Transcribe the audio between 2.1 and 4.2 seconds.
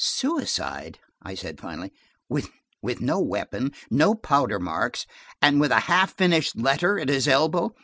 "With no weapon, no